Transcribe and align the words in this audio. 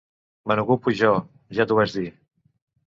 Me 0.51 0.57
n'ocupo 0.59 0.95
jo, 1.03 1.13
ja 1.59 1.69
t'ho 1.69 1.81
vaig 1.83 1.99
dir. 2.01 2.11